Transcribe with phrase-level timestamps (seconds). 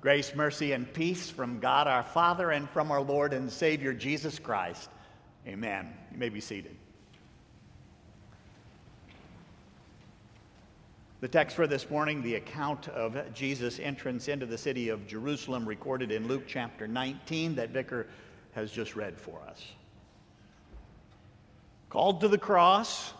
[0.00, 4.38] Grace, mercy, and peace from God our Father and from our Lord and Savior Jesus
[4.38, 4.88] Christ.
[5.46, 5.92] Amen.
[6.10, 6.74] You may be seated.
[11.20, 15.68] The text for this morning, the account of Jesus' entrance into the city of Jerusalem,
[15.68, 18.06] recorded in Luke chapter 19, that Vicar
[18.52, 19.62] has just read for us.
[21.90, 23.12] Called to the cross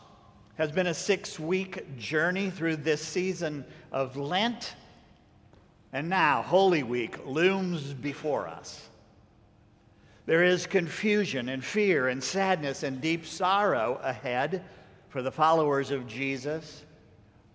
[0.57, 4.77] has been a six week journey through this season of Lent
[5.93, 8.89] and now, Holy Week looms before us.
[10.27, 14.65] There is confusion and fear and sadness and deep sorrow ahead
[15.09, 16.85] for the followers of Jesus.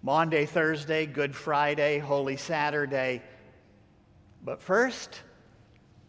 [0.03, 3.21] Maundy, Thursday, Good Friday, Holy Saturday.
[4.43, 5.21] But first,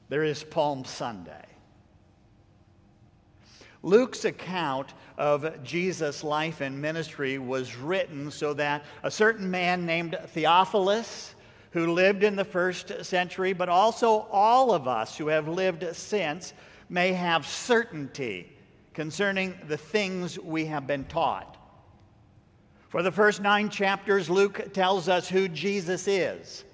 [0.08, 1.44] there is Palm Sunday.
[3.84, 10.18] Luke's account of Jesus' life and ministry was written so that a certain man named
[10.30, 11.35] Theophilus
[11.76, 16.54] who lived in the first century, but also all of us who have lived since,
[16.88, 18.50] may have certainty
[18.94, 21.58] concerning the things we have been taught.
[22.88, 26.64] For the first nine chapters, Luke tells us who Jesus is.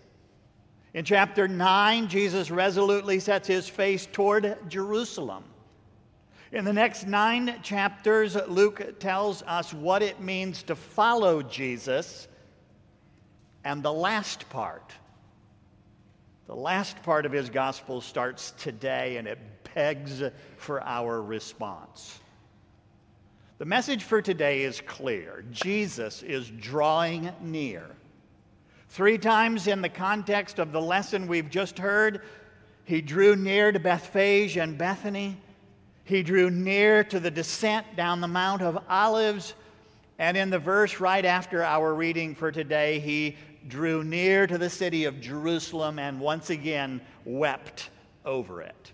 [0.95, 5.43] In chapter 9, Jesus resolutely sets his face toward Jerusalem.
[6.53, 12.29] In the next nine chapters, Luke tells us what it means to follow Jesus
[13.65, 14.93] and the last part,
[16.47, 19.39] the last part of his gospel starts today and it
[19.75, 20.23] begs
[20.57, 22.21] for our response.
[23.59, 27.85] The message for today is clear Jesus is drawing near.
[28.89, 32.23] Three times in the context of the lesson we've just heard,
[32.85, 35.39] he drew near to Bethphage and Bethany.
[36.05, 39.55] He drew near to the descent down the Mount of Olives.
[40.19, 43.37] And in the verse right after our reading for today, he
[43.69, 47.91] drew near to the city of Jerusalem and once again wept
[48.25, 48.93] over it.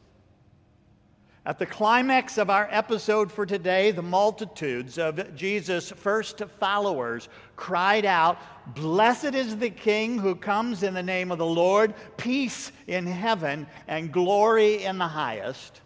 [1.49, 8.05] At the climax of our episode for today, the multitudes of Jesus' first followers cried
[8.05, 8.39] out,
[8.75, 13.67] Blessed is the King who comes in the name of the Lord, peace in heaven
[13.87, 15.81] and glory in the highest.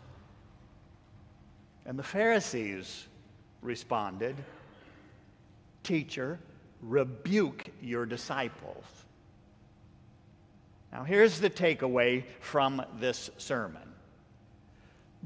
[1.87, 3.07] And the Pharisees
[3.61, 4.35] responded,
[5.85, 6.41] Teacher,
[6.83, 8.85] rebuke your disciples.
[10.93, 13.83] Now, here's the takeaway from this sermon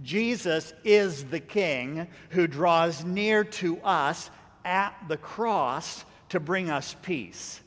[0.03, 4.31] Jesus is the King who draws near to us
[4.65, 7.61] at the cross to bring us peace.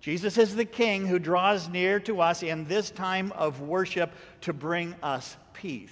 [0.00, 4.52] Jesus is the King who draws near to us in this time of worship to
[4.52, 5.90] bring us peace.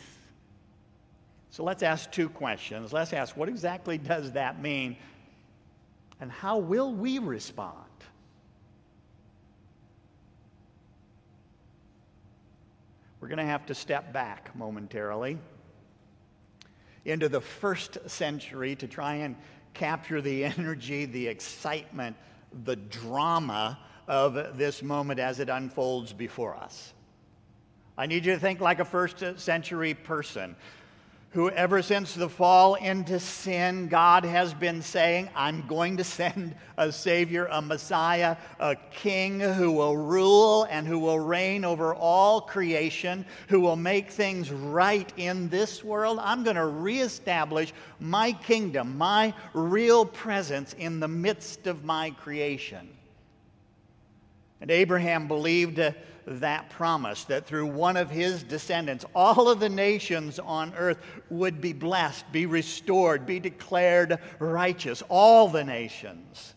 [1.51, 2.93] So let's ask two questions.
[2.93, 4.97] Let's ask, what exactly does that mean?
[6.21, 7.85] And how will we respond?
[13.21, 15.39] We're going to have to step back momentarily
[17.05, 19.37] into the first century to try and
[19.75, 22.17] capture the energy, the excitement,
[22.65, 23.79] the drama
[24.09, 26.93] of this moment as it unfolds before us.
[27.99, 30.55] I need you to think like a first century person
[31.37, 36.55] who, ever since the fall into sin, God has been saying, I'm going to send
[36.79, 42.41] a Savior, a Messiah, a King who will rule and who will reign over all
[42.41, 46.19] creation, who will make things right in this world.
[46.23, 52.96] I'm going to reestablish my kingdom, my real presence in the midst of my creation.
[54.61, 55.93] And Abraham believed uh,
[56.27, 60.99] that promise that through one of his descendants, all of the nations on earth
[61.31, 66.55] would be blessed, be restored, be declared righteous, all the nations.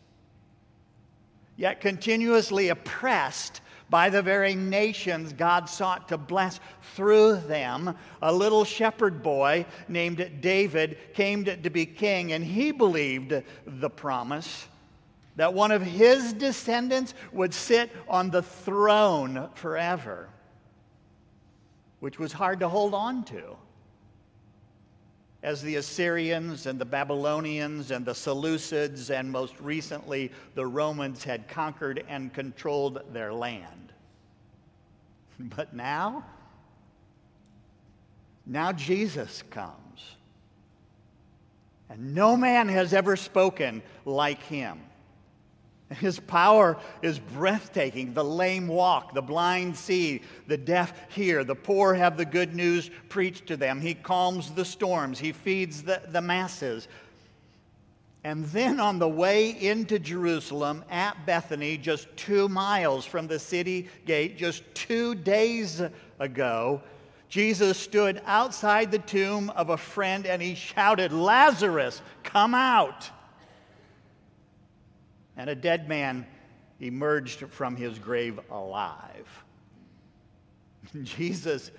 [1.56, 6.60] Yet continuously oppressed by the very nations God sought to bless
[6.96, 12.72] through them, a little shepherd boy named David came to, to be king, and he
[12.72, 14.68] believed the promise
[15.40, 20.28] that one of his descendants would sit on the throne forever,
[22.02, 23.56] which was hard to hold on to.
[25.42, 31.48] As the Assyrians and the Babylonians and the Seleucids and most recently the Romans had
[31.48, 33.94] conquered and controlled their land.
[35.56, 36.26] But now,
[38.46, 40.18] now Jesus comes.
[41.90, 44.82] And no man has ever spoken like him.
[46.00, 48.14] His power is breathtaking.
[48.14, 52.90] The lame walk, the blind see, the deaf hear, the poor have the good news
[53.10, 53.82] preached to them.
[53.82, 56.88] He calms the storms, he feeds the, the masses.
[58.24, 63.88] And then on the way into Jerusalem at Bethany, just two miles from the city
[64.06, 65.82] gate, just two days
[66.20, 66.82] ago,
[67.30, 73.10] Jesus stood outside the tomb of a friend and he shouted, Lazarus, come out.
[75.40, 76.28] And a dead man
[76.82, 79.46] emerged from his grave alive.
[81.04, 81.72] Jesus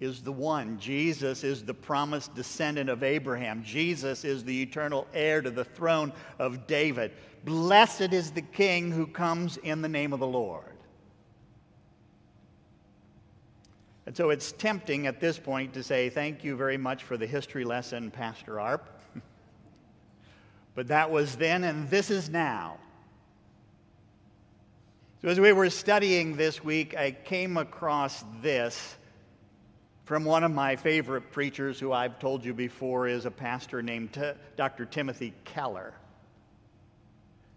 [0.00, 0.78] is the one.
[0.80, 3.62] Jesus is the promised descendant of Abraham.
[3.62, 7.12] Jesus is the eternal heir to the throne of David.
[7.44, 10.64] Blessed is the King who comes in the name of the Lord.
[14.06, 17.26] And so it's tempting at this point to say, Thank you very much for the
[17.26, 18.88] history lesson, Pastor Arp.
[20.74, 22.78] but that was then, and this is now.
[25.26, 28.94] So as we were studying this week, I came across this
[30.04, 34.12] from one of my favorite preachers who I've told you before is a pastor named
[34.12, 34.84] T- Dr.
[34.84, 35.94] Timothy Keller.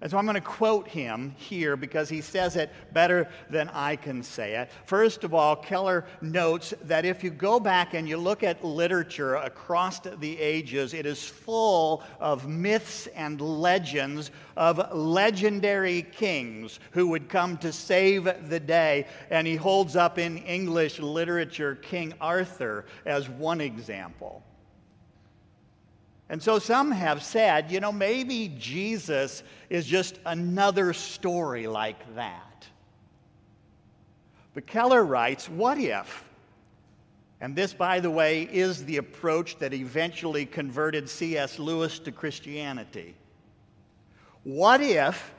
[0.02, 3.98] And so I'm going to quote him here because he says it better than I
[3.98, 4.70] can say it.
[4.86, 9.36] First of all, Keller notes that if you go back and you look at literature
[9.36, 17.28] across the ages, it is full of myths and legends of legendary kings who would
[17.28, 19.06] come to save the day.
[19.30, 24.44] And he holds up in English literature King Arthur as one example.
[26.30, 32.68] And so some have said, you know, maybe Jesus is just another story like that.
[34.54, 36.24] But Keller writes, what if?
[37.42, 41.58] And this, by the way, is the approach that eventually converted C.S.
[41.58, 43.16] Lewis to Christianity.
[44.44, 45.34] What if,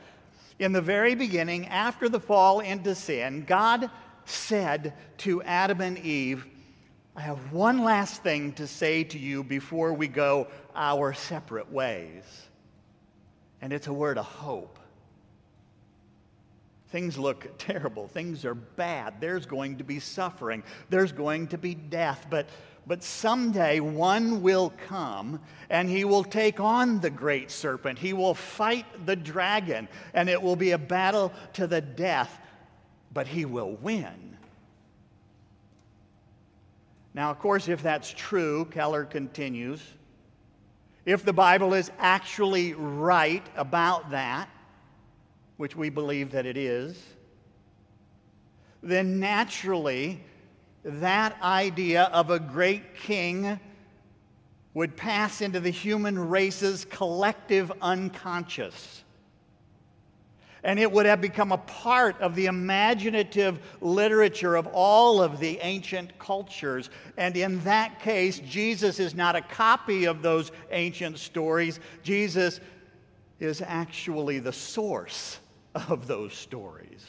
[0.59, 3.91] in the very beginning, after the fall into sin, God
[4.25, 6.47] said to Adam and Eve,
[7.21, 12.25] I have one last thing to say to you before we go our separate ways.
[13.61, 14.79] And it's a word of hope.
[16.89, 18.09] Things look terrible.
[18.09, 19.21] Things are bad.
[19.21, 20.63] There's going to be suffering.
[20.89, 22.27] There's going to be death.
[22.31, 22.49] But,
[22.87, 27.99] but someday one will come and he will take on the great serpent.
[27.99, 32.41] He will fight the dragon, and it will be a battle to the death,
[33.13, 34.39] but he will win.
[37.15, 39.83] Now, of course, if that's true, Keller continues,
[41.05, 44.49] if the Bible is actually right about that,
[45.57, 47.03] which we believe that it is,
[48.83, 50.21] then naturally
[50.85, 53.59] that idea of a great king
[54.73, 59.03] would pass into the human race's collective unconscious
[60.63, 65.59] and it would have become a part of the imaginative literature of all of the
[65.63, 66.91] ancient cultures.
[67.17, 72.61] And in that case, Jesus is not a copy of those ancient stories, Jesus
[73.39, 75.39] is actually the source
[75.89, 77.07] of those stories.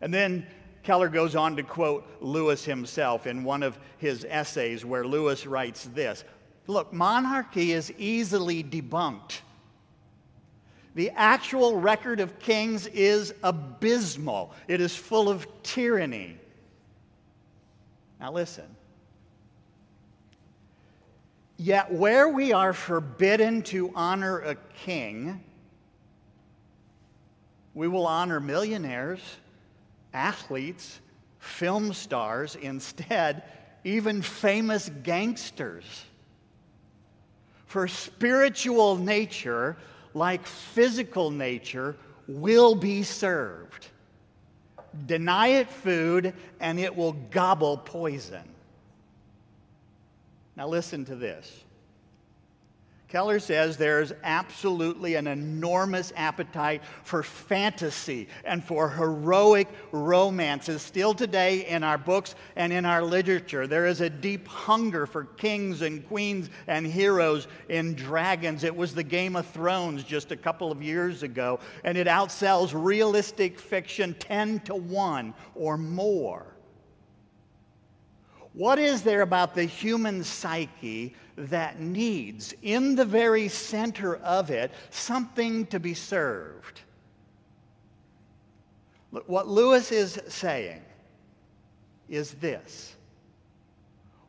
[0.00, 0.46] And then
[0.82, 5.88] Keller goes on to quote Lewis himself in one of his essays, where Lewis writes
[5.94, 6.24] this
[6.66, 9.40] Look, monarchy is easily debunked
[10.94, 16.36] the actual record of kings is abysmal, it is full of tyranny.
[18.20, 18.76] Now, listen.
[21.56, 25.42] Yet, where we are forbidden to honor a king,
[27.74, 29.20] we will honor millionaires,
[30.12, 31.00] athletes,
[31.38, 33.44] film stars, instead,
[33.84, 36.04] even famous gangsters.
[37.66, 39.76] For spiritual nature
[40.14, 41.96] like physical nature,
[42.28, 43.88] will be served.
[45.06, 48.42] Deny it food, and it will gobble poison.
[50.56, 51.64] Now, listen to this.
[53.12, 61.66] Keller says there's absolutely an enormous appetite for fantasy and for heroic romances still today
[61.66, 63.66] in our books and in our literature.
[63.66, 68.64] There is a deep hunger for kings and queens and heroes in dragons.
[68.64, 72.72] It was the Game of Thrones just a couple of years ago, and it outsells
[72.72, 76.51] realistic fiction 10 to 1 or more.
[78.54, 84.70] What is there about the human psyche that needs, in the very center of it,
[84.90, 86.82] something to be served?
[89.10, 90.82] What Lewis is saying
[92.08, 92.94] is this.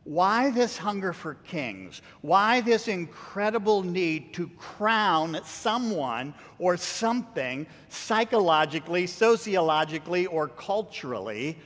[0.04, 2.02] Why this hunger for kings?
[2.20, 11.58] Why this incredible need to crown someone or something psychologically, sociologically, or culturally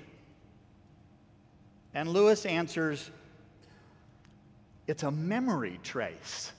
[1.95, 3.11] and Lewis answers
[4.87, 6.53] it's a memory trace.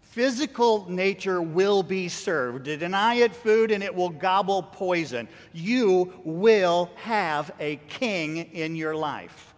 [0.00, 2.64] Physical nature will be served.
[2.64, 5.28] Deny it food and it will gobble poison.
[5.52, 9.54] You will have a king in your life.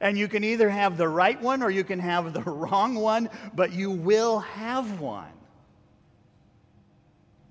[0.00, 3.28] And you can either have the right one or you can have the wrong one,
[3.54, 5.32] but you will have one.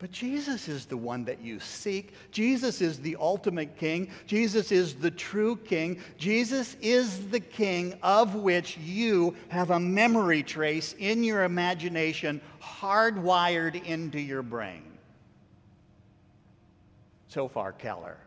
[0.01, 2.15] But Jesus is the one that you seek.
[2.31, 4.09] Jesus is the ultimate king.
[4.25, 5.99] Jesus is the true king.
[6.17, 13.85] Jesus is the king of which you have a memory trace in your imagination hardwired
[13.85, 14.81] into your brain.
[17.27, 18.17] So far, Keller.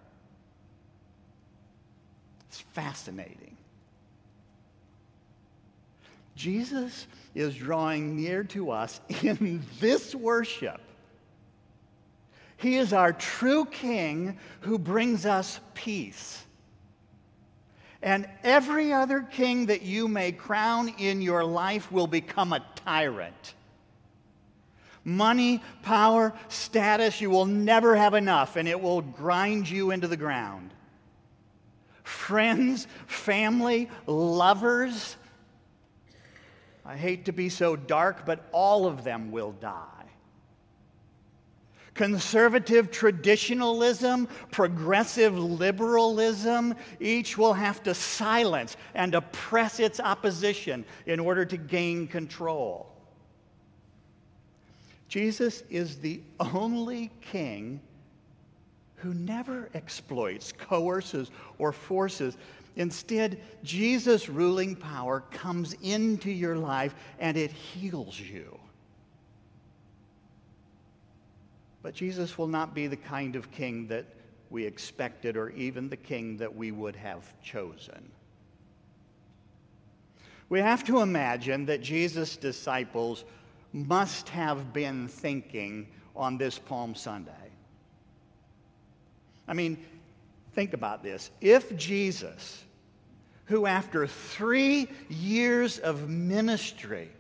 [2.47, 3.57] It's fascinating.
[6.37, 10.81] Jesus is drawing near to us in this worship
[12.56, 16.44] he is our true King who brings us peace.
[18.04, 23.54] And every other king that you may crown in your life will become a tyrant.
[25.04, 30.18] Money, power, status, you will never have enough, and it will grind you into the
[30.18, 30.70] ground.
[32.02, 35.16] Friends, family, lovers,
[36.84, 39.93] I hate to be so dark, but all of them will die.
[41.94, 51.44] Conservative traditionalism, progressive liberalism, each will have to silence and oppress its opposition in order
[51.44, 52.90] to gain control.
[55.08, 57.80] Jesus is the only king
[58.96, 62.36] who never exploits, coerces, or forces.
[62.74, 68.58] Instead, Jesus' ruling power comes into your life and it heals you.
[71.85, 74.07] But Jesus will not be the kind of king that
[74.49, 78.11] we expected or even the king that we would have chosen.
[80.49, 83.26] We have to imagine that Jesus' disciples
[83.75, 85.87] must have been thinking
[86.17, 87.33] on this Palm Sunday.
[89.47, 89.76] I mean,
[90.55, 91.31] think about this.
[91.43, 92.64] If Jesus,
[93.45, 97.11] who after three years of ministry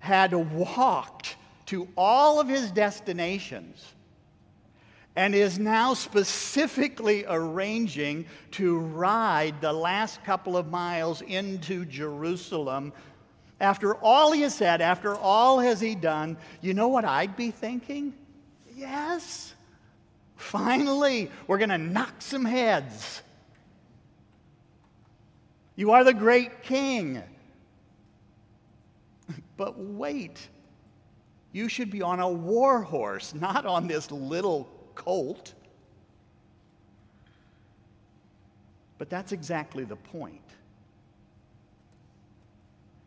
[0.00, 3.94] had walked to all of his destinations
[5.16, 12.92] and is now specifically arranging to ride the last couple of miles into Jerusalem.
[13.58, 17.50] After all he has said, after all has he done, you know what I'd be
[17.50, 18.12] thinking?
[18.74, 19.54] Yes,
[20.36, 23.22] finally, we're going to knock some heads.
[25.76, 27.22] You are the great king.
[29.56, 30.48] But wait,
[31.56, 35.54] you should be on a war horse, not on this little colt.
[38.98, 40.40] But that's exactly the point.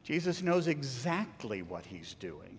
[0.03, 2.57] Jesus knows exactly what he's doing.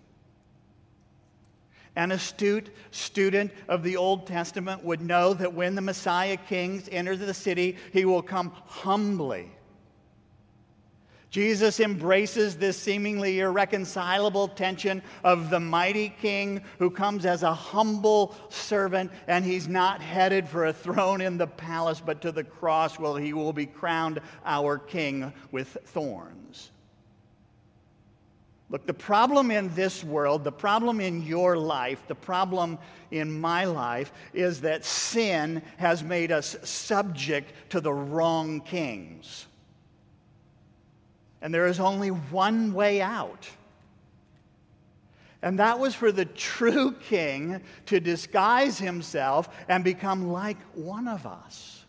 [1.97, 7.17] An astute student of the Old Testament would know that when the Messiah kings enter
[7.17, 9.51] the city, he will come humbly
[11.31, 18.35] Jesus embraces this seemingly irreconcilable tension of the mighty king who comes as a humble
[18.49, 22.99] servant, and he's not headed for a throne in the palace, but to the cross
[22.99, 26.73] where he will be crowned our king with thorns.
[28.69, 32.79] Look, the problem in this world, the problem in your life, the problem
[33.11, 39.47] in my life is that sin has made us subject to the wrong kings.
[41.43, 43.49] And there is only one way out.
[45.43, 51.27] And that was for the true king to disguise himself and become like one of
[51.27, 51.85] us.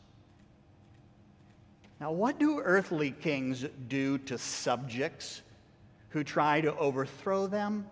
[2.00, 5.42] Now, what do earthly kings do to subjects
[6.10, 7.86] who try to overthrow them?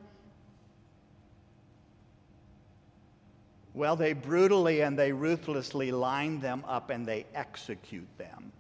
[3.74, 8.52] Well, they brutally and they ruthlessly line them up and they execute them.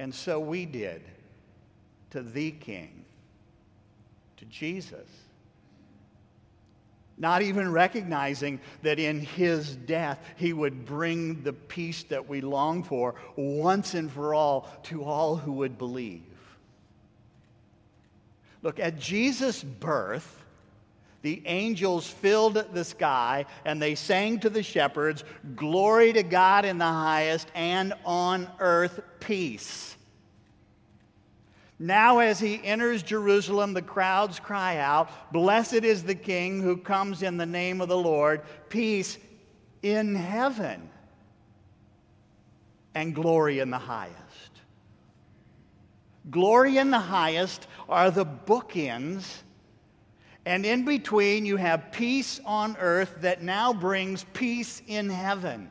[0.00, 1.02] And so we did
[2.08, 3.04] to the King,
[4.38, 5.06] to Jesus.
[7.18, 12.82] Not even recognizing that in his death he would bring the peace that we long
[12.82, 16.22] for once and for all to all who would believe.
[18.62, 20.39] Look, at Jesus' birth,
[21.22, 25.24] the angels filled the sky and they sang to the shepherds,
[25.54, 29.96] Glory to God in the highest, and on earth peace.
[31.78, 37.22] Now, as he enters Jerusalem, the crowds cry out, Blessed is the King who comes
[37.22, 39.16] in the name of the Lord, peace
[39.82, 40.90] in heaven
[42.94, 44.16] and glory in the highest.
[46.30, 49.24] Glory in the highest are the bookends,
[50.46, 55.70] and in between you have peace on earth that now brings peace in heaven.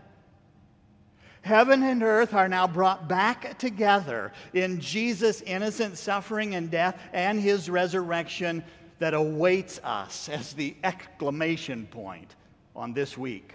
[1.42, 7.40] Heaven and earth are now brought back together in Jesus' innocent suffering and death and
[7.40, 8.64] his resurrection
[9.00, 12.36] that awaits us as the exclamation point
[12.76, 13.54] on this week.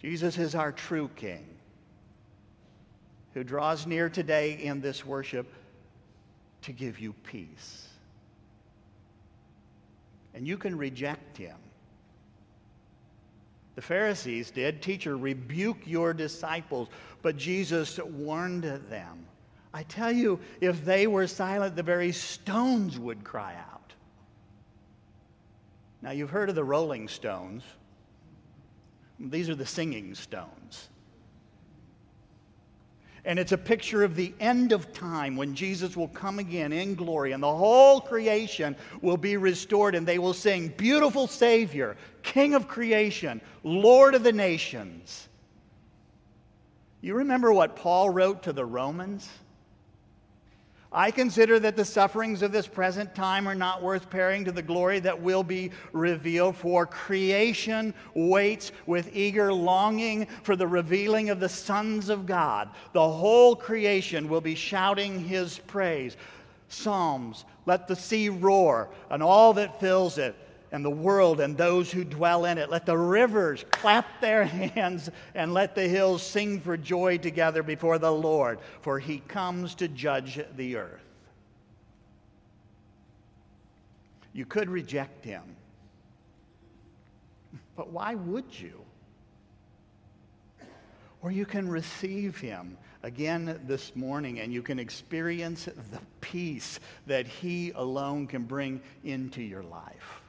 [0.00, 1.46] Jesus is our true King
[3.34, 5.52] who draws near today in this worship
[6.62, 7.85] to give you peace.
[10.36, 11.56] And you can reject him.
[13.74, 14.82] The Pharisees did.
[14.82, 16.88] Teacher, rebuke your disciples.
[17.22, 19.26] But Jesus warned them.
[19.72, 23.94] I tell you, if they were silent, the very stones would cry out.
[26.02, 27.62] Now, you've heard of the Rolling Stones.
[29.18, 30.90] These are the singing stones.
[33.26, 36.94] And it's a picture of the end of time when Jesus will come again in
[36.94, 42.54] glory and the whole creation will be restored and they will sing, Beautiful Savior, King
[42.54, 45.28] of creation, Lord of the nations.
[47.00, 49.28] You remember what Paul wrote to the Romans?
[50.92, 54.62] I consider that the sufferings of this present time are not worth pairing to the
[54.62, 61.40] glory that will be revealed, for creation waits with eager longing for the revealing of
[61.40, 62.70] the sons of God.
[62.92, 66.16] The whole creation will be shouting his praise.
[66.68, 70.34] Psalms, let the sea roar and all that fills it
[70.72, 72.70] and the world and those who dwell in it.
[72.70, 77.98] Let the rivers clap their hands and let the hills sing for joy together before
[77.98, 81.00] the Lord, for he comes to judge the earth.
[84.32, 85.42] You could reject him,
[87.74, 88.82] but why would you?
[91.22, 97.26] Or you can receive him again this morning and you can experience the peace that
[97.26, 100.20] he alone can bring into your life.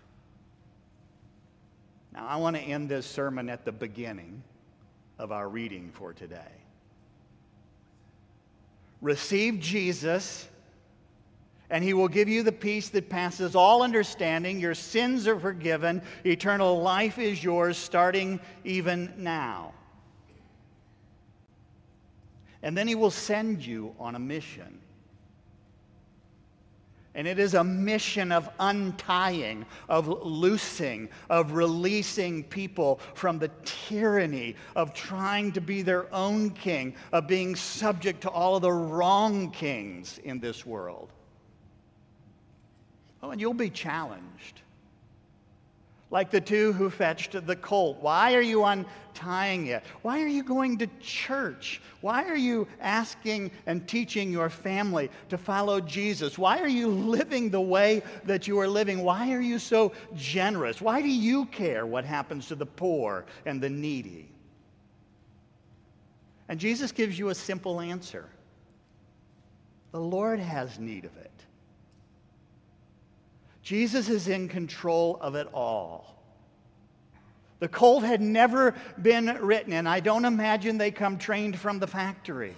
[2.17, 4.41] Now, I want to end this sermon at the beginning
[5.19, 6.51] of our reading for today.
[9.01, 10.47] Receive Jesus,
[11.69, 14.59] and he will give you the peace that passes all understanding.
[14.59, 16.01] Your sins are forgiven.
[16.25, 19.75] Eternal life is yours starting even now.
[22.63, 24.79] And then he will send you on a mission.
[27.17, 34.55] And it is a mission of untying, of loosing, of releasing people from the tyranny
[34.75, 39.49] of trying to be their own king, of being subject to all of the wrong
[39.49, 41.09] kings in this world.
[43.23, 44.61] Oh, and you'll be challenged
[46.09, 47.97] like the two who fetched the colt.
[47.99, 49.83] Why are you untying it?
[50.03, 51.81] Why are you going to church?
[52.01, 56.37] Why are you asking and teaching your family to follow Jesus?
[56.37, 59.03] Why are you living the way that you are living?
[59.03, 60.81] Why are you so generous?
[60.81, 64.29] Why do you care what happens to the poor and the needy?
[66.47, 68.29] And Jesus gives you a simple answer
[69.91, 71.31] the Lord has need of it.
[73.67, 76.15] Jesus is in control of it all.
[77.59, 81.85] The colt had never been written, and I don't imagine they come trained from the
[81.85, 82.55] factory.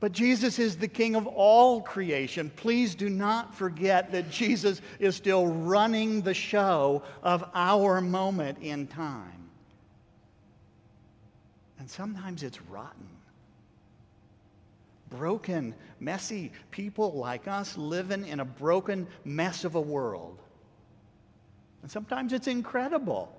[0.00, 2.50] But Jesus is the King of all creation.
[2.56, 8.86] Please do not forget that Jesus is still running the show of our moment in
[8.86, 9.50] time.
[11.78, 13.13] And sometimes it's rotten
[15.18, 20.38] broken, messy people like us living in a broken mess of a world.
[21.82, 23.34] And sometimes it's incredible.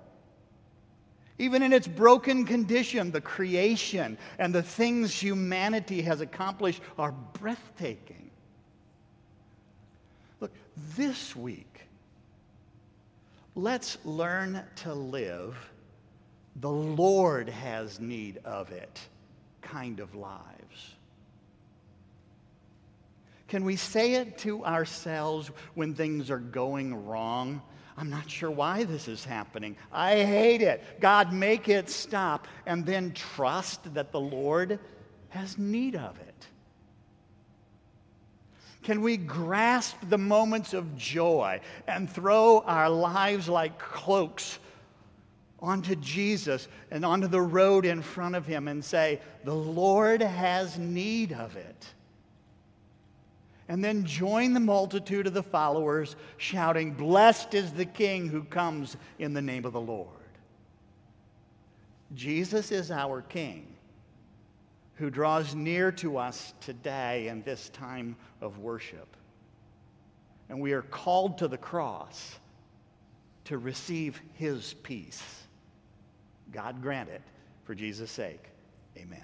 [1.38, 8.30] Even in its broken condition, the creation and the things humanity has accomplished are breathtaking.
[10.40, 10.52] Look,
[10.96, 11.80] this week,
[13.54, 15.56] let's learn to live
[16.60, 19.00] the Lord has need of it
[19.60, 20.94] kind of lives.
[23.48, 27.62] Can we say it to ourselves when things are going wrong?
[27.96, 29.76] I'm not sure why this is happening.
[29.92, 30.82] I hate it.
[31.00, 32.46] God, make it stop.
[32.66, 34.78] And then trust that the Lord
[35.30, 36.46] has need of it.
[38.82, 44.58] Can we grasp the moments of joy and throw our lives like cloaks
[45.58, 50.78] onto Jesus and onto the road in front of Him and say, The Lord has
[50.78, 51.86] need of it?
[53.68, 58.96] And then join the multitude of the followers shouting, Blessed is the King who comes
[59.18, 60.08] in the name of the Lord.
[62.14, 63.66] Jesus is our King,
[64.94, 69.16] who draws near to us today in this time of worship.
[70.48, 72.38] And we are called to the cross
[73.46, 75.22] to receive his peace.
[76.52, 77.22] God grant it
[77.64, 78.44] for Jesus' sake.
[78.96, 79.22] Amen.